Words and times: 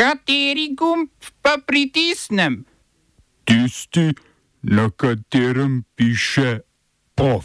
Kateri 0.00 0.72
gumb 0.72 1.12
pa 1.44 1.58
pritisnem? 1.60 2.64
Tisti, 3.44 4.14
na 4.62 4.88
katerem 4.88 5.84
piše 5.92 6.64
OF. 7.20 7.44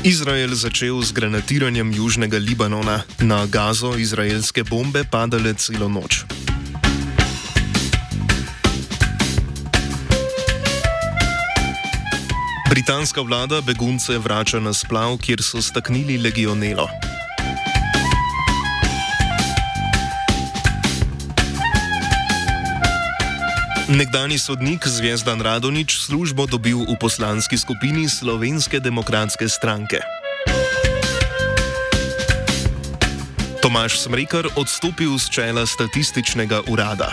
Izrael 0.00 0.56
začel 0.56 1.04
z 1.04 1.12
granatiranjem 1.12 1.92
južnega 1.92 2.40
Libanona. 2.40 3.04
Na 3.20 3.44
gazo 3.44 3.92
izraelske 4.00 4.64
bombe 4.64 5.04
padale 5.04 5.52
celo 5.52 5.92
noč. 5.92 6.24
Britanska 12.72 13.20
vlada 13.20 13.60
begunce 13.60 14.16
vrača 14.18 14.64
na 14.64 14.72
splav, 14.72 15.20
kjer 15.20 15.44
so 15.44 15.60
staknili 15.60 16.16
legionelo. 16.16 16.88
Nekdani 23.84 24.40
sodnik 24.40 24.80
Zvezdan 24.88 25.44
Radonič 25.44 26.08
službo 26.08 26.48
dobil 26.48 26.88
v 26.88 26.96
poslanski 26.96 27.52
skupini 27.60 28.08
Slovenske 28.08 28.80
demokratske 28.80 29.44
stranke. 29.44 30.00
Tomaš 33.60 34.00
Smrekar 34.00 34.48
odstopil 34.56 35.12
z 35.20 35.28
čela 35.28 35.68
statističnega 35.68 36.64
urada. 36.72 37.12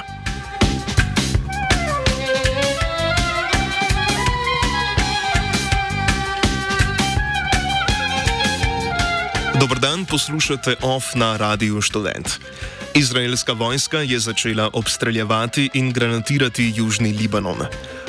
Dobr 9.60 9.76
dan, 9.76 10.08
poslušate 10.08 10.80
OF 10.88 11.20
na 11.20 11.36
Radiu 11.36 11.84
Student. 11.84 12.40
Izraelska 12.96 13.54
vojska 13.54 13.98
je 13.98 14.20
začela 14.20 14.70
obstreljevati 14.74 15.70
in 15.74 15.92
granatirati 15.92 16.74
južni 16.76 17.12
Libanon. 17.12 17.58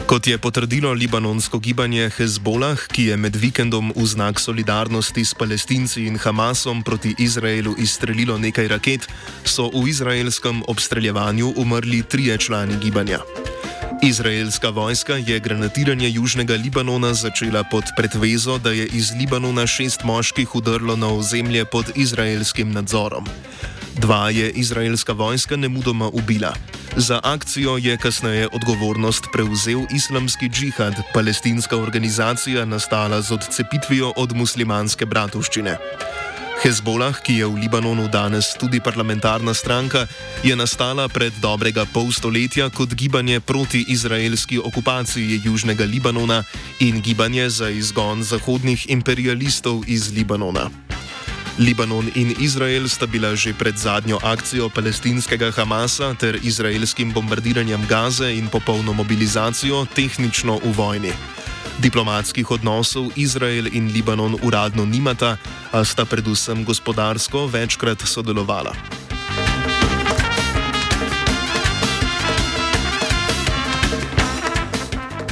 Kot 0.06 0.27
je 0.27 0.39
potrdilo 0.39 0.92
libanonsko 0.92 1.58
gibanje 1.58 2.11
Hezbollah, 2.16 2.86
ki 2.86 3.05
je 3.05 3.16
med 3.16 3.36
vikendom 3.36 3.92
v 3.97 4.06
znak 4.06 4.41
solidarnosti 4.41 5.24
s 5.24 5.34
palestinci 5.34 6.06
in 6.06 6.19
Hamasom 6.19 6.83
proti 6.83 7.14
Izraelu 7.19 7.74
izstrelilo 7.78 8.39
nekaj 8.39 8.69
raket, 8.69 9.08
so 9.44 9.70
v 9.70 9.89
izraelskem 9.89 10.62
obstreljevanju 10.66 11.55
umrli 11.56 12.02
trije 12.02 12.39
člani 12.39 12.77
gibanja. 12.83 13.19
Izraelska 14.02 14.69
vojska 14.69 15.14
je 15.14 15.39
granatiranje 15.41 16.11
južnega 16.11 16.55
Libanona 16.55 17.14
začela 17.14 17.64
pod 17.64 17.84
pretvezo, 17.96 18.58
da 18.58 18.70
je 18.70 18.86
iz 18.86 19.12
Libanona 19.19 19.67
šest 19.67 20.05
moških 20.05 20.55
udrlo 20.55 20.96
na 20.96 21.14
ozemlje 21.14 21.64
pod 21.64 21.92
izraelskim 21.94 22.72
nadzorom. 22.72 23.27
Dva 23.98 24.31
je 24.31 24.51
izraelska 24.51 25.12
vojska 25.12 25.57
nemudoma 25.57 26.09
ubila. 26.09 26.55
Za 26.97 27.21
akcijo 27.25 27.77
je 27.77 27.97
kasneje 27.97 28.48
odgovornost 28.53 29.25
prevzel 29.33 29.81
islamski 29.95 30.48
džihad, 30.48 30.95
palestinska 31.15 31.77
organizacija 31.77 32.65
nastala 32.65 33.23
z 33.23 33.33
odcepitvijo 33.33 34.13
od 34.17 34.37
muslimanske 34.37 35.07
bratovščine. 35.07 35.77
Hezbollah, 36.63 37.19
ki 37.19 37.43
je 37.43 37.47
v 37.47 37.59
Libanonu 37.59 38.07
danes 38.07 38.55
tudi 38.55 38.79
parlamentarna 38.79 39.51
stranka, 39.51 40.07
je 40.47 40.55
nastala 40.55 41.09
pred 41.11 41.35
dobrega 41.43 41.83
pol 41.91 42.15
stoletja 42.15 42.70
kot 42.70 42.95
gibanje 42.95 43.41
proti 43.41 43.83
izraelski 43.89 44.63
okupaciji 44.63 45.43
južnega 45.45 45.85
Libanona 45.85 46.45
in 46.79 47.03
gibanje 47.03 47.51
za 47.51 47.67
izgon 47.67 48.23
zahodnih 48.23 48.87
imperialistov 48.95 49.83
iz 49.91 50.15
Libanona. 50.15 50.70
Libanon 51.58 52.08
in 52.14 52.33
Izrael 52.41 52.89
sta 52.89 53.05
bila 53.06 53.36
že 53.36 53.53
pred 53.53 53.77
zadnjo 53.77 54.17
akcijo 54.25 54.72
palestinskega 54.72 55.53
Hamasa 55.53 56.14
ter 56.17 56.41
izraelskim 56.41 57.12
bombardiranjem 57.12 57.84
Gaze 57.89 58.33
in 58.33 58.48
popolno 58.48 58.92
mobilizacijo 58.92 59.84
tehnično 59.95 60.61
v 60.64 60.73
vojni. 60.73 61.12
Diplomatskih 61.78 62.50
odnosov 62.50 63.13
Izrael 63.17 63.68
in 63.73 63.92
Libanon 63.92 64.36
uradno 64.42 64.85
nimata, 64.85 65.36
a 65.73 65.85
sta 65.85 66.05
predvsem 66.05 66.64
gospodarsko 66.64 67.46
večkrat 67.46 68.01
sodelovala. 68.01 68.73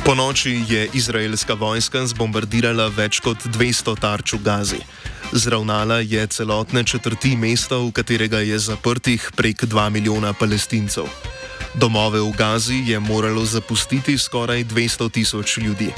Po 0.05 0.15
noči 0.15 0.65
je 0.69 0.89
izraelska 0.93 1.55
vojska 1.55 2.07
zbombardirala 2.07 2.89
več 2.89 3.21
kot 3.21 3.39
200 3.47 3.95
tarč 4.01 4.33
v 4.35 4.43
Gazi. 4.43 4.81
Zravnala 5.33 5.99
je 6.03 6.27
celotne 6.27 6.85
četrti 6.85 7.37
mesta, 7.37 7.77
v 7.79 7.93
katerega 7.93 8.39
je 8.39 8.59
zaprtih 8.59 9.31
prek 9.37 9.65
2 9.65 9.91
milijona 9.91 10.33
palestincev. 10.33 11.05
Domove 11.75 12.21
v 12.21 12.33
Gazi 12.39 12.83
je 12.87 13.01
moralo 13.01 13.45
zapustiti 13.45 14.19
skoraj 14.19 14.65
200 14.65 15.11
tisoč 15.11 15.57
ljudi. 15.59 15.93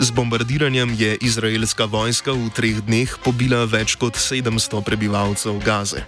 Z 0.00 0.10
bombardiranjem 0.10 0.94
je 0.98 1.16
izraelska 1.20 1.84
vojska 1.84 2.32
v 2.32 2.50
treh 2.52 2.80
dneh 2.84 3.16
pobila 3.24 3.64
več 3.64 3.96
kot 3.96 4.12
700 4.12 4.84
prebivalcev 4.84 5.56
Gaze. 5.64 6.04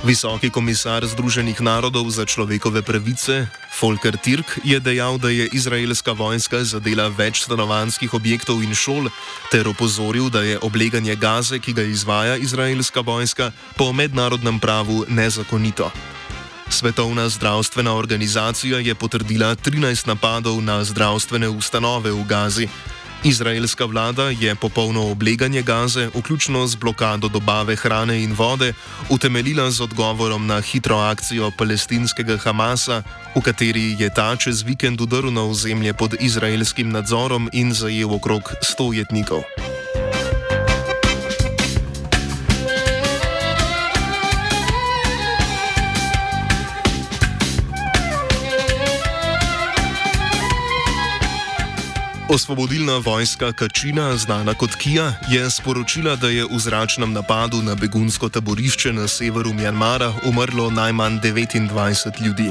Visoki 0.00 0.48
komisar 0.48 1.04
Združenih 1.04 1.60
narodov 1.60 2.08
za 2.08 2.24
človekove 2.24 2.80
pravice 2.80 3.52
Volker 3.68 4.16
Tirk 4.16 4.56
je 4.64 4.80
dejal, 4.80 5.20
da 5.20 5.28
je 5.28 5.44
izraelska 5.52 6.16
vojska 6.16 6.64
zadela 6.64 7.12
več 7.12 7.44
stanovanjskih 7.44 8.08
objektov 8.16 8.64
in 8.64 8.72
šol, 8.72 9.12
ter 9.52 9.68
opozoril, 9.68 10.32
da 10.32 10.40
je 10.40 10.56
obleganje 10.64 11.12
gaze, 11.20 11.60
ki 11.60 11.76
ga 11.76 11.84
izvaja 11.84 12.40
izraelska 12.40 13.04
vojska, 13.04 13.52
po 13.76 13.92
mednarodnem 13.92 14.56
pravu 14.56 15.04
nezakonito. 15.08 15.92
Svetovna 16.72 17.28
zdravstvena 17.28 17.92
organizacija 17.92 18.80
je 18.80 18.94
potrdila 18.94 19.52
13 19.52 20.08
napadov 20.08 20.64
na 20.64 20.80
zdravstvene 20.84 21.48
ustanove 21.48 22.08
v 22.08 22.24
Gazi. 22.24 22.68
Izraelska 23.24 23.84
vlada 23.84 24.22
je 24.22 24.54
popolno 24.54 25.10
obleganje 25.10 25.62
gaze, 25.62 26.08
vključno 26.14 26.66
z 26.66 26.76
blokado 26.76 27.28
dobave 27.28 27.76
hrane 27.76 28.22
in 28.22 28.32
vode, 28.32 28.72
utemeljila 29.08 29.70
z 29.70 29.80
odgovorom 29.80 30.46
na 30.46 30.60
hitro 30.60 30.96
akcijo 30.96 31.50
palestinskega 31.58 32.36
Hamasa, 32.36 33.02
v 33.36 33.40
kateri 33.40 33.96
je 33.98 34.14
ta 34.14 34.36
čez 34.36 34.62
vikend 34.62 35.00
udrl 35.00 35.30
na 35.30 35.44
ozemlje 35.44 35.92
pod 35.92 36.14
izraelskim 36.20 36.90
nadzorom 36.90 37.50
in 37.52 37.74
zajel 37.74 38.14
okrog 38.14 38.52
100 38.62 38.94
jetnikov. 38.94 39.42
Osvobodilna 52.30 52.96
vojska 52.96 53.52
Kačina, 53.52 54.16
znana 54.16 54.54
kot 54.54 54.74
Kija, 54.74 55.12
je 55.30 55.50
sporočila, 55.50 56.16
da 56.16 56.28
je 56.28 56.44
v 56.44 56.58
zračnem 56.58 57.12
napadu 57.12 57.62
na 57.62 57.74
begunsko 57.74 58.28
taborišče 58.28 58.92
na 58.92 59.08
severu 59.08 59.52
Mjanmara 59.52 60.12
umrlo 60.26 60.70
najmanj 60.70 61.18
29 61.18 62.22
ljudi. 62.22 62.50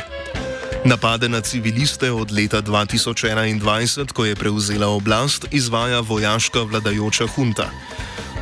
Napade 0.85 1.29
na 1.29 1.41
civiliste 1.41 2.11
od 2.11 2.31
leta 2.31 2.61
2021, 2.61 4.11
ko 4.11 4.25
je 4.25 4.35
prevzela 4.35 4.87
oblast, 4.87 5.45
izvaja 5.51 5.99
vojaška 5.99 6.59
vladajoča 6.61 7.27
hunta. 7.27 7.71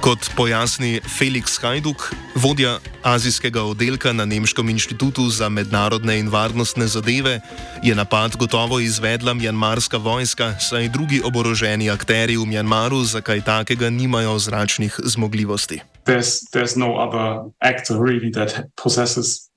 Kot 0.02 0.30
pojasni 0.38 1.02
Felix 1.18 1.58
Hajduk, 1.62 2.14
vodja 2.36 2.78
azijskega 3.04 3.64
oddelka 3.64 4.14
na 4.14 4.26
Nemškem 4.26 4.70
inštitutu 4.70 5.30
za 5.30 5.50
mednarodne 5.50 6.20
in 6.20 6.30
varnostne 6.30 6.88
zadeve, 6.88 7.42
je 7.84 7.96
napad 7.96 8.36
gotovo 8.38 8.80
izvedla 8.80 9.34
mjanmarska 9.34 9.98
vojska, 9.98 10.54
saj 10.60 10.90
drugi 10.90 11.22
oboroženi 11.26 11.90
akteri 11.90 12.38
v 12.38 12.46
Mjanmaru 12.46 13.04
za 13.04 13.22
kaj 13.22 13.42
takega 13.42 13.90
nimajo 13.90 14.40
zračnih 14.40 15.00
zmogljivosti. 15.04 15.82
There's, 16.06 16.46
there's 16.54 16.78
no 16.78 16.96
other 16.96 17.52
actor 17.60 17.98
really 17.98 18.32
that 18.32 18.70
possesses 18.84 19.50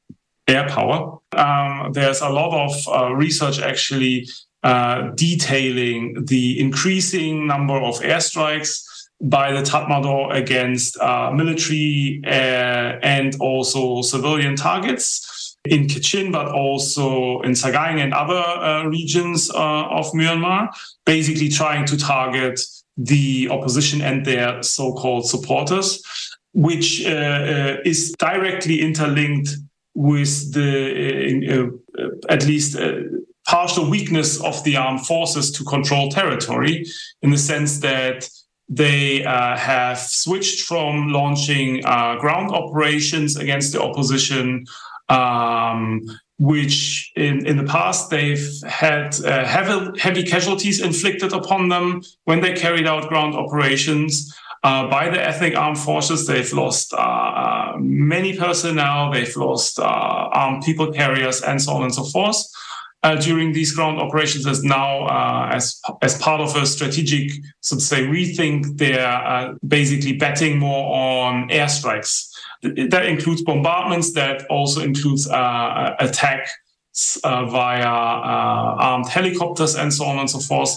air 0.49 0.67
power. 0.75 1.21
Um, 1.37 1.93
there's 1.93 2.23
a 2.23 2.29
lot 2.29 2.53
of 2.53 2.73
uh, 2.89 3.17
research 3.17 3.61
actually 3.61 4.27
uh, 4.63 5.13
detailing 5.17 6.27
the 6.27 6.61
increasing 6.61 7.47
number 7.47 7.77
of 7.77 8.01
airstrikes. 8.01 8.90
By 9.21 9.53
the 9.53 9.61
Tatmadaw 9.61 10.35
against 10.35 10.99
uh, 10.99 11.31
military 11.33 12.23
uh, 12.27 12.99
and 13.03 13.37
also 13.41 14.03
civilian 14.03 14.57
targets 14.57 15.57
in 15.65 15.87
Kachin, 15.87 16.33
but 16.33 16.49
also 16.49 17.41
in 17.43 17.53
Sagaing 17.53 18.01
and 18.01 18.15
other 18.15 18.35
uh, 18.35 18.85
regions 18.85 19.51
uh, 19.51 19.85
of 19.89 20.11
Myanmar, 20.13 20.69
basically 21.05 21.49
trying 21.49 21.85
to 21.87 21.99
target 21.99 22.61
the 22.97 23.49
opposition 23.51 24.01
and 24.01 24.25
their 24.25 24.63
so 24.63 24.93
called 24.95 25.29
supporters, 25.29 26.03
which 26.55 27.05
uh, 27.05 27.11
uh, 27.11 27.77
is 27.85 28.13
directly 28.19 28.81
interlinked 28.81 29.51
with 29.95 30.55
the, 30.55 31.71
at 32.29 32.47
least, 32.47 32.79
partial 33.47 33.91
weakness 33.91 34.41
of 34.43 34.63
the 34.65 34.77
armed 34.77 35.05
forces 35.05 35.51
to 35.51 35.65
control 35.65 36.09
territory 36.09 36.87
in 37.23 37.31
the 37.31 37.39
sense 37.39 37.81
that 37.81 38.29
they 38.73 39.25
uh, 39.25 39.57
have 39.57 39.99
switched 39.99 40.61
from 40.63 41.13
launching 41.13 41.85
uh, 41.85 42.15
ground 42.17 42.51
operations 42.53 43.37
against 43.37 43.73
the 43.73 43.83
opposition 43.83 44.65
Um, 45.11 46.03
which 46.39 47.13
in, 47.17 47.45
in 47.45 47.57
the 47.59 47.65
past 47.65 48.09
they've 48.11 48.49
had 48.67 49.21
uh, 49.25 49.45
heavy, 49.45 50.01
heavy 50.01 50.23
casualties 50.23 50.81
inflicted 50.81 51.33
upon 51.33 51.69
them 51.69 52.01
when 52.25 52.41
they 52.41 52.55
carried 52.55 52.87
out 52.87 53.09
ground 53.09 53.35
operations. 53.35 54.35
Uh, 54.63 54.87
by 54.91 55.09
the 55.09 55.19
ethnic 55.19 55.57
armed 55.57 55.79
forces. 55.79 56.27
They've 56.27 56.53
lost 56.53 56.93
uh, 56.93 56.99
uh 56.99 57.73
many 57.79 58.37
personnel, 58.37 59.11
they've 59.11 59.37
lost 59.37 59.81
armed 59.81 60.63
people 60.63 60.93
carriers, 60.93 61.41
and 61.41 61.63
so 61.63 61.73
on 61.73 61.83
and 61.85 61.95
so 61.95 62.05
forth. 62.05 62.45
Uh, 63.03 63.17
during 63.17 63.55
these 63.55 63.73
ground 63.73 63.99
operations, 63.99 64.47
as 64.47 64.63
now 64.63 65.09
as 65.49 65.81
as 66.03 66.19
part 66.19 66.39
of 66.39 66.55
a 66.55 66.67
strategic, 66.67 67.33
so 67.61 67.77
to 67.77 67.81
say, 67.81 68.03
rethink, 68.05 68.77
they're 68.77 69.57
basically 69.67 70.13
betting 70.13 70.59
more 70.59 70.85
on 70.95 71.49
airstrikes. 71.49 72.29
That 72.63 73.07
includes 73.07 73.41
bombardments. 73.41 74.13
That 74.13 74.45
also 74.51 74.83
includes 74.83 75.27
attack 75.27 76.47
via 77.25 77.89
armed 77.89 79.09
helicopters 79.09 79.77
and 79.77 79.95
so 79.95 80.05
on 80.05 80.19
and 80.19 80.29
so 80.29 80.39
forth. 80.39 80.77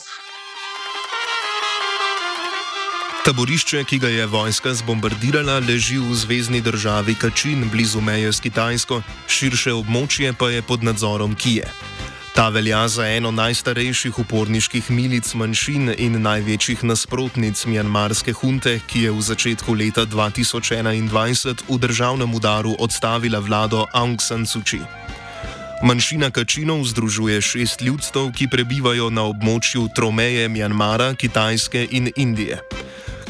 Taborišče, 3.25 3.83
ki 3.83 3.97
ga 3.99 4.07
je 4.07 4.25
vojska 4.27 4.73
zbombardirala, 4.73 5.59
leži 5.59 5.95
v 5.95 6.11
zvezdni 6.11 6.59
državi 6.61 7.15
Kačin, 7.15 7.69
blizu 7.71 8.01
meje 8.01 8.33
s 8.33 8.39
Kitajsko, 8.43 9.01
širše 9.27 9.71
območje 9.79 10.33
pa 10.35 10.49
je 10.51 10.61
pod 10.61 10.83
nadzorom 10.83 11.35
Kije. 11.35 11.67
Ta 12.33 12.49
velja 12.49 12.87
za 12.87 13.05
eno 13.07 13.31
najstarejših 13.31 14.19
uporniških 14.19 14.91
milic 14.91 15.33
manjšin 15.37 15.93
in 15.97 16.17
največjih 16.21 16.81
nasprotnic 16.83 17.65
mjanmarske 17.65 18.33
hunte, 18.33 18.79
ki 18.89 19.03
je 19.05 19.11
v 19.11 19.21
začetku 19.21 19.73
leta 19.73 20.05
2021 20.09 21.61
v 21.69 21.77
državnem 21.77 22.33
udaru 22.33 22.73
odstavila 22.79 23.39
vlado 23.39 23.85
Aung 23.93 24.17
San 24.21 24.49
Suu 24.49 24.65
Kyi. 24.65 24.81
Manjšina 25.85 26.31
Kačinov 26.33 26.81
združuje 26.89 27.41
šest 27.41 27.81
ljudstv, 27.81 28.33
ki 28.33 28.49
prebivajo 28.49 29.11
na 29.13 29.29
območju 29.29 29.93
tromeje 29.93 30.49
Mjanmara, 30.49 31.13
Kitajske 31.13 31.85
in 31.91 32.09
Indije. 32.15 32.57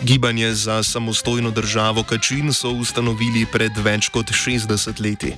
Gibanje 0.04 0.54
za 0.54 0.84
samostojno 0.84 1.52
državo 1.52 2.04
Kačin 2.04 2.54
so 2.54 2.72
ustanovili 2.72 3.44
pred 3.52 3.72
več 3.84 4.08
kot 4.08 4.32
60 4.32 5.04
leti. 5.04 5.36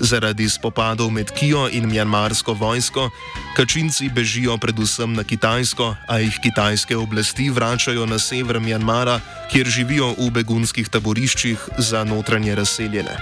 Zaradi 0.00 0.48
spopadov 0.48 1.10
med 1.10 1.30
Kijo 1.30 1.68
in 1.72 1.86
mjanmarsko 1.88 2.54
vojsko, 2.54 3.10
Kačinci 3.56 4.08
bežijo 4.08 4.56
predvsem 4.58 5.14
na 5.14 5.24
Kitajsko, 5.24 5.94
a 6.08 6.18
jih 6.18 6.38
kitajske 6.42 6.96
oblasti 6.96 7.50
vračajo 7.50 8.06
na 8.06 8.18
sever 8.18 8.60
Mjanmara, 8.60 9.20
kjer 9.52 9.66
živijo 9.66 10.14
v 10.18 10.30
begunskih 10.30 10.88
taboriščih 10.88 11.68
za 11.78 12.04
notranje 12.04 12.54
razseljene. 12.54 13.14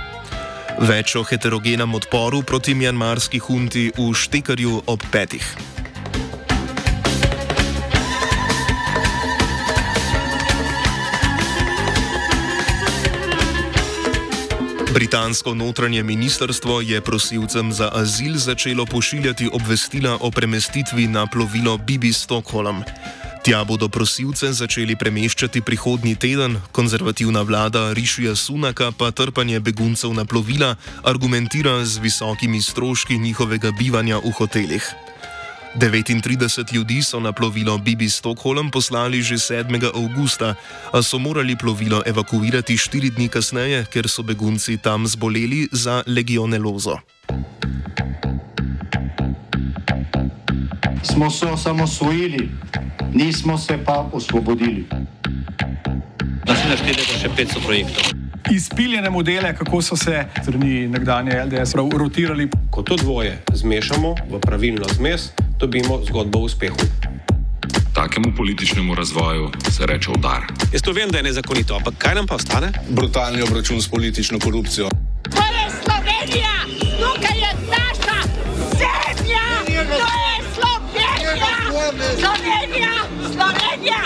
Več 0.81 1.17
o 1.17 1.23
heterogenem 1.23 1.95
odporu 1.95 2.43
proti 2.43 2.75
mjanmarski 2.75 3.39
hunti 3.39 3.91
v 3.99 4.09
Štekarju 4.17 4.83
ob 4.87 5.05
petih. 5.13 5.45
Britansko 14.93 15.55
notranje 15.55 16.03
ministrstvo 16.03 16.81
je 16.81 17.01
prosilcem 17.01 17.73
za 17.73 17.91
azil 17.93 18.37
začelo 18.37 18.87
pošiljati 18.87 19.49
obvestila 19.53 20.19
o 20.21 20.31
premestitvi 20.31 21.07
na 21.09 21.27
plovilo 21.27 21.79
Bibi 21.79 22.13
Stockholm. 22.13 22.85
Tja 23.45 23.65
bodo 23.65 23.89
prosilce 23.89 24.53
začeli 24.53 24.97
premeščati 24.97 25.61
prihodnji 25.61 26.15
teden, 26.15 26.61
konzervativna 26.73 27.43
vlada 27.43 27.93
Rišija 27.93 28.37
Sunaka 28.37 28.93
pa 28.93 29.11
trpanje 29.11 29.61
beguncev 29.61 30.13
na 30.15 30.25
plovila 30.25 30.77
argumentira 31.03 31.85
z 31.85 31.99
visokimi 31.99 32.63
stroški 32.63 33.19
njihovega 33.19 33.73
bivanja 33.73 34.21
v 34.21 34.31
hotelih. 34.31 35.12
39 35.75 36.75
ljudi 36.75 37.03
so 37.03 37.21
na 37.21 37.33
plovilo 37.33 37.79
Bibi 37.79 38.09
Stockholm 38.09 38.71
poslali 38.71 39.23
že 39.23 39.35
7. 39.35 39.91
avgusta, 39.95 40.55
a 40.93 41.03
so 41.03 41.19
morali 41.19 41.57
plovilo 41.57 42.03
evakuirati 42.07 42.77
štiri 42.77 43.11
dni 43.11 43.29
kasneje, 43.29 43.85
ker 43.93 44.09
so 44.09 44.23
begunci 44.23 44.77
tam 44.77 45.07
zboleli 45.07 45.69
za 45.73 46.03
legionelozo. 46.07 46.99
Smo 51.03 51.31
se 51.31 51.47
osamosvojili, 51.47 52.51
nismo 53.15 53.59
se 53.59 53.79
pa 53.85 54.09
osvobodili. 54.13 54.85
Naslednje 56.47 56.77
število 56.77 57.13
je 57.13 57.19
še 57.19 57.29
500 57.29 57.65
projektov 57.67 58.23
izpiljene 58.53 59.11
modele, 59.11 59.55
kako 59.57 59.83
so 59.83 59.97
se 59.97 60.25
strani 60.43 60.89
nekdanje 60.89 61.45
LDS 61.45 61.75
rotirali. 61.75 62.49
Ko 62.71 62.83
to 62.83 62.97
dvoje 62.97 63.39
zmešamo 63.53 64.15
v 64.31 64.41
pravilno 64.41 64.85
zmes, 64.97 65.33
dobimo 65.63 66.01
zgodbo 66.07 66.39
o 66.39 66.43
uspehu. 66.43 66.77
Takemu 67.95 68.35
političnemu 68.37 68.95
razvoju 68.95 69.51
se 69.71 69.87
reče 69.87 70.11
udar. 70.11 70.43
Jaz 70.73 70.83
to 70.83 70.93
vem, 70.93 71.11
da 71.11 71.19
je 71.19 71.23
nezakonito, 71.23 71.77
ampak 71.77 71.95
kaj 71.99 72.15
nam 72.15 72.27
pa 72.27 72.35
ostane? 72.35 72.73
Brutalni 72.89 73.43
obračun 73.43 73.83
s 73.83 73.89
politično 73.89 74.39
korupcijo. 74.39 74.89
To 75.23 75.43
je 75.57 75.65
Slovenija, 75.85 76.57
tukaj 76.99 77.39
je 77.39 77.53
naša 77.71 78.19
zemlja, 78.81 79.47
to 79.87 80.11
je 80.27 80.35
Slovenija, 80.55 81.55
Slovenija, 82.21 82.95
Slovenija. 83.33 84.03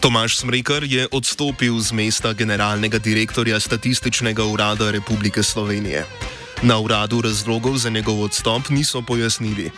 Tomaš 0.00 0.36
Smrekar 0.36 0.84
je 0.84 1.06
odstopil 1.12 1.80
z 1.80 1.92
mesta 1.92 2.32
generalnega 2.32 2.98
direktorja 2.98 3.60
Statističnega 3.60 4.44
urada 4.44 4.90
Republike 4.90 5.42
Slovenije. 5.42 6.06
Na 6.62 6.78
uradu 6.78 7.20
razlogov 7.20 7.76
za 7.76 7.90
njegov 7.90 8.22
odstop 8.22 8.68
niso 8.68 9.02
pojasnili. 9.02 9.70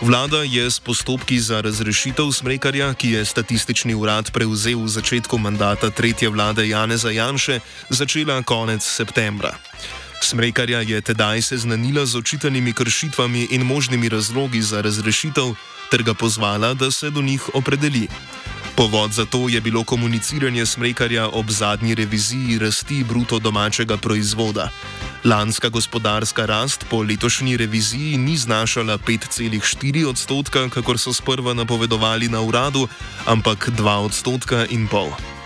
Vlada 0.00 0.42
je 0.42 0.70
s 0.70 0.80
postopki 0.80 1.40
za 1.40 1.60
razrešitev 1.60 2.30
Smrekarja, 2.32 2.94
ki 2.94 3.10
je 3.10 3.24
statistični 3.24 3.94
urad 3.94 4.30
prevzel 4.30 4.78
v 4.78 4.88
začetku 4.88 5.38
mandata 5.38 5.90
tretje 5.90 6.28
vlade 6.28 6.68
Janeza 6.68 7.10
Janše, 7.10 7.60
začela 7.90 8.42
konec 8.42 8.86
septembra. 8.86 9.58
Smrekarja 10.22 10.80
je 10.80 11.00
tedaj 11.00 11.42
seznanila 11.42 12.06
z 12.06 12.16
očitanimi 12.16 12.72
kršitvami 12.72 13.48
in 13.50 13.66
možnimi 13.66 14.08
razlogi 14.08 14.62
za 14.62 14.80
razrešitev, 14.80 15.54
ter 15.90 16.02
ga 16.02 16.14
pozvala, 16.14 16.74
da 16.74 16.90
se 16.90 17.10
do 17.10 17.22
njih 17.22 17.54
opredeli. 17.54 18.06
Povod 18.76 19.12
za 19.12 19.24
to 19.24 19.48
je 19.48 19.60
bilo 19.60 19.84
komuniciranje 19.84 20.66
smrekarja 20.66 21.28
ob 21.28 21.50
zadnji 21.50 21.94
reviziji 21.94 22.58
rasti 22.58 23.04
bruto 23.04 23.38
domačega 23.38 23.96
proizvoda. 23.96 24.70
Lanska 25.24 25.68
gospodarska 25.68 26.46
rast 26.46 26.84
po 26.90 27.02
letošnji 27.02 27.56
reviziji 27.56 28.16
ni 28.16 28.36
znašala 28.36 28.98
5,4 28.98 30.06
odstotka, 30.06 30.68
kakor 30.68 30.98
so 30.98 31.12
sprva 31.12 31.54
napovedovali 31.54 32.28
na 32.28 32.40
uradu, 32.40 32.88
ampak 33.26 33.68
2 33.68 33.96
odstotka 33.96 34.66
in 34.70 34.88
pol. 34.88 35.39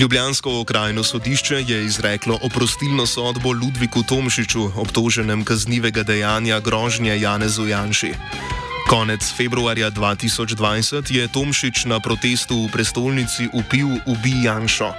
Ljubljansko 0.00 0.60
okrajno 0.60 1.02
sodišče 1.04 1.64
je 1.68 1.84
izreklo 1.84 2.38
oprostilno 2.42 3.06
sodbo 3.06 3.52
Ludviku 3.52 4.02
Tomšiču, 4.02 4.70
obtoženem 4.76 5.44
kaznivega 5.44 6.02
dejanja 6.02 6.60
grožnje 6.60 7.20
Janezu 7.20 7.66
Janši. 7.66 8.14
Konec 8.88 9.32
februarja 9.36 9.90
2020 9.90 11.12
je 11.12 11.28
Tomšič 11.28 11.84
na 11.84 12.00
protestu 12.00 12.64
v 12.64 12.72
prestolnici 12.72 13.48
upil 13.52 13.88
Ubi 14.06 14.32
Janšo. 14.44 14.94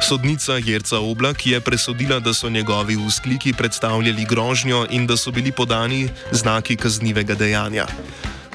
Sodnica 0.00 0.56
Jerca 0.64 0.96
Oblak 0.98 1.46
je 1.46 1.60
presodila, 1.60 2.20
da 2.20 2.34
so 2.34 2.48
njegovi 2.48 2.96
vzkliki 2.96 3.52
predstavljali 3.52 4.24
grožnjo 4.24 4.86
in 4.90 5.06
da 5.06 5.16
so 5.16 5.30
bili 5.30 5.52
podani 5.52 6.08
znaki 6.32 6.76
kaznivega 6.76 7.34
dejanja. 7.34 7.86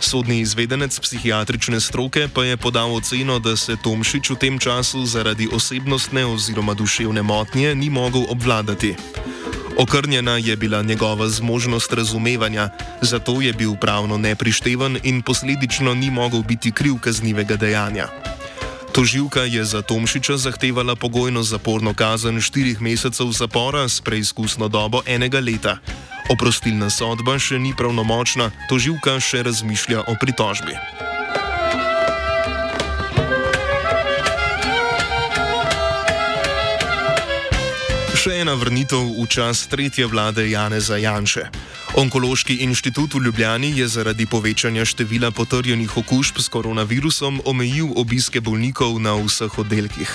Sodni 0.04 0.40
izvedenec 0.44 1.00
psihiatrične 1.00 1.80
stroke 1.80 2.28
pa 2.28 2.44
je 2.44 2.58
podal 2.58 2.92
oceno, 2.96 3.40
da 3.40 3.56
se 3.56 3.80
Tomšič 3.80 4.30
v 4.30 4.36
tem 4.36 4.56
času 4.60 5.06
zaradi 5.08 5.48
osebnostne 5.48 6.26
oziroma 6.28 6.76
duševne 6.76 7.24
motnje 7.24 7.72
ni 7.76 7.88
mogel 7.90 8.28
obvladati. 8.28 8.96
Okrnjena 9.80 10.38
je 10.38 10.56
bila 10.60 10.82
njegova 10.82 11.30
zmožnost 11.30 11.94
razumevanja, 11.94 12.70
zato 13.02 13.42
je 13.42 13.54
bil 13.54 13.80
pravno 13.80 14.18
neprišteven 14.18 15.00
in 15.04 15.22
posledično 15.22 15.94
ni 15.94 16.12
mogel 16.12 16.44
biti 16.44 16.72
kriv 16.72 17.00
kaznivega 17.00 17.56
dejanja. 17.56 18.08
Toživka 18.92 19.48
je 19.48 19.64
za 19.66 19.82
Tomšiča 19.82 20.38
zahtevala 20.38 20.96
pogojno 20.96 21.44
zaporno 21.44 21.94
kazen 21.94 22.42
štirih 22.42 22.82
mesecev 22.82 23.32
zapora 23.32 23.90
s 23.90 24.02
preizkusno 24.02 24.68
dobo 24.68 25.02
enega 25.08 25.40
leta. 25.40 25.78
Oprostilna 26.32 26.88
sodba 26.88 27.36
še 27.36 27.60
ni 27.60 27.74
pravnomočna, 27.76 28.52
toživka 28.72 29.20
še 29.20 29.44
razmišlja 29.44 30.08
o 30.08 30.16
pritožbi. 30.16 30.78
Še 38.24 38.40
ena 38.40 38.56
vrnitev 38.56 39.20
v 39.20 39.28
čas 39.28 39.68
tretje 39.68 40.08
vlade 40.08 40.48
Janeza 40.48 40.96
Janše. 40.96 41.52
Onkološki 42.00 42.64
inštitut 42.64 43.14
v 43.14 43.28
Ljubljani 43.28 43.76
je 43.76 43.88
zaradi 43.92 44.26
povečanja 44.26 44.88
števila 44.88 45.36
potrjenih 45.36 45.92
okužb 45.92 46.40
s 46.40 46.48
koronavirusom 46.48 47.44
omejil 47.46 47.92
obiske 48.00 48.40
bolnikov 48.40 48.96
na 49.04 49.14
vseh 49.20 49.52
oddelkih. 49.60 50.08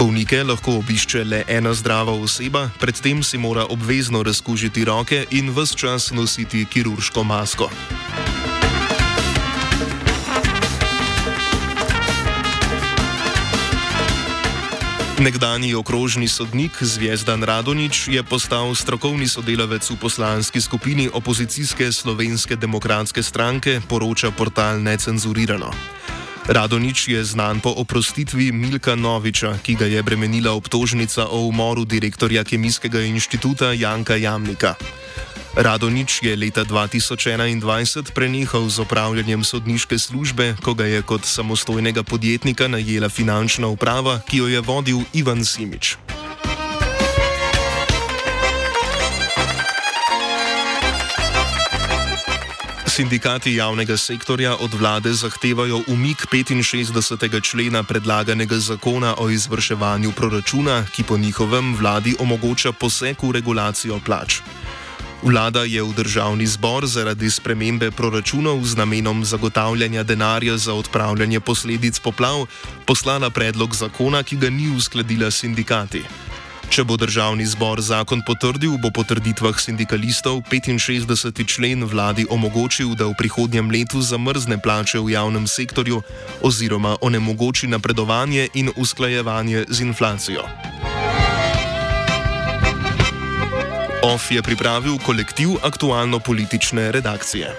Bolnike 0.00 0.38
lahko 0.48 0.78
obišče 0.80 1.24
le 1.28 1.38
ena 1.44 1.74
zdrava 1.76 2.12
oseba, 2.16 2.70
predtem 2.80 3.20
si 3.22 3.38
mora 3.38 3.66
obvezno 3.68 4.22
razkužiti 4.22 4.84
roke 4.84 5.26
in 5.30 5.50
vse 5.52 5.76
čas 5.76 6.10
nositi 6.10 6.64
kirurško 6.64 7.24
masko. 7.24 7.68
Nekdani 15.20 15.74
okrožni 15.74 16.28
sodnik 16.28 16.80
Zvezdan 16.80 17.44
Radonič 17.44 18.08
je 18.08 18.22
postal 18.22 18.74
strokovni 18.74 19.28
sodelavec 19.28 19.90
v 19.90 19.96
poslanski 20.00 20.60
skupini 20.60 21.10
opozicijske 21.12 21.92
slovenske 21.92 22.56
demokratske 22.56 23.22
stranke, 23.22 23.80
poroča 23.88 24.30
portal 24.30 24.80
Necenzurirano. 24.80 25.70
Radonič 26.48 27.08
je 27.08 27.24
znan 27.24 27.60
po 27.60 27.70
oprostitvi 27.70 28.52
Milka 28.52 28.94
Noviča, 28.94 29.58
ki 29.62 29.74
ga 29.74 29.84
je 29.84 30.02
bremenila 30.02 30.52
obtožnica 30.52 31.26
o 31.28 31.44
umoru 31.46 31.84
direktorja 31.84 32.44
Kemijskega 32.44 33.00
inštituta 33.00 33.72
Janka 33.72 34.16
Jamnika. 34.16 34.74
Radonič 35.54 36.22
je 36.22 36.36
leta 36.36 36.64
2021 36.64 38.14
prenehal 38.14 38.68
z 38.70 38.78
opravljanjem 38.80 39.44
sodniške 39.44 39.98
službe, 39.98 40.56
ko 40.62 40.74
ga 40.74 40.86
je 40.86 41.02
kot 41.02 41.24
samostojnega 41.24 42.02
podjetnika 42.02 42.68
najela 42.68 43.08
finančna 43.08 43.66
uprava, 43.66 44.20
ki 44.30 44.36
jo 44.36 44.46
je 44.46 44.60
vodil 44.60 45.02
Ivan 45.12 45.44
Simič. 45.44 45.98
Sindikati 52.90 53.54
javnega 53.54 53.96
sektorja 53.96 54.56
od 54.56 54.74
vlade 54.74 55.12
zahtevajo 55.12 55.82
umik 55.86 56.26
65. 56.32 57.42
člena 57.42 57.82
predlaganega 57.82 58.58
zakona 58.58 59.14
o 59.18 59.30
izvrševanju 59.30 60.12
proračuna, 60.12 60.86
ki 60.92 61.02
po 61.02 61.18
njihovem 61.18 61.76
vladi 61.76 62.16
omogoča 62.18 62.72
poseg 62.72 63.16
v 63.22 63.30
regulacijo 63.32 64.00
plač. 64.06 64.40
Vlada 65.22 65.62
je 65.62 65.82
v 65.82 65.94
državni 65.94 66.46
zbor 66.46 66.86
zaradi 66.86 67.30
spremembe 67.30 67.90
proračunov 67.90 68.64
z 68.64 68.76
namenom 68.76 69.24
zagotavljanja 69.24 70.02
denarja 70.02 70.56
za 70.56 70.74
odpravljanje 70.74 71.40
posledic 71.40 71.98
poplav 71.98 72.46
poslala 72.86 73.30
predlog 73.30 73.74
zakona, 73.74 74.22
ki 74.22 74.36
ga 74.36 74.50
ni 74.50 74.76
uskladila 74.76 75.30
sindikati. 75.30 76.29
Če 76.70 76.84
bo 76.86 76.94
državni 76.94 77.42
zbor 77.50 77.80
zakon 77.82 78.20
potrdil, 78.22 78.76
bo 78.78 78.92
po 78.94 79.02
trditvah 79.02 79.58
sindikalistov 79.58 80.46
65. 80.46 81.42
člen 81.42 81.82
vladi 81.82 82.22
omogočil, 82.30 82.94
da 82.94 83.10
v 83.10 83.18
prihodnjem 83.18 83.74
letu 83.74 83.98
zamrzne 83.98 84.54
plače 84.54 85.02
v 85.02 85.18
javnem 85.18 85.50
sektorju 85.50 85.98
oziroma 86.46 86.94
onemogoči 87.02 87.66
napredovanje 87.66 88.46
in 88.54 88.70
usklajevanje 88.78 89.66
z 89.66 89.82
inflacijo. 89.82 90.46
OF 94.06 94.30
je 94.30 94.42
pripravil 94.42 95.02
kolektiv 95.02 95.58
aktualno-politične 95.66 96.94
redakcije. 96.94 97.50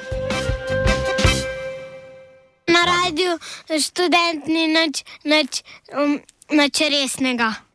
Na 2.71 2.81
radiju 2.87 3.35
študent 3.67 4.47
ni 4.47 4.71
nič, 4.71 5.03
nič, 5.27 5.67
um, 5.91 6.15
nič 6.47 6.75
resnega. 6.87 7.67